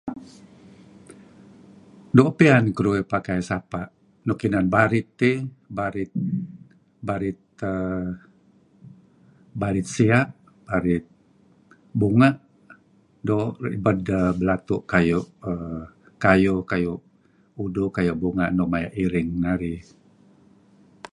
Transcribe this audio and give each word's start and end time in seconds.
Doo' 2.15 2.33
piyan 2.37 2.65
keduih 2.77 3.03
pakai 3.11 3.39
sapa' 3.49 3.87
nuk 4.25 4.39
inan 4.47 4.65
barit 4.75 5.07
eh, 5.31 5.39
barit 5.77 6.11
barit 7.07 7.39
err 7.71 8.05
barit 9.61 9.87
siya', 9.95 10.23
barit 10.67 11.03
bunga' 11.99 12.33
doo' 13.27 13.51
ribed 13.65 14.07
belatu' 14.39 14.85
kayu' 14.91 15.25
kayuh, 16.23 16.59
kayu' 16.71 17.03
uduh, 17.63 17.89
kayu' 17.95 18.19
bunga' 18.23 18.53
nuk 18.57 18.69
maya' 18.73 18.93
iring 19.03 19.29
narih. 19.43 19.79